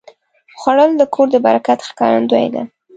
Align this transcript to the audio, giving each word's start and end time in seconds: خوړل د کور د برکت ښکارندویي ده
خوړل 0.59 0.91
د 0.97 1.01
کور 1.13 1.27
د 1.31 1.35
برکت 1.45 1.79
ښکارندویي 1.87 2.49
ده 2.55 2.63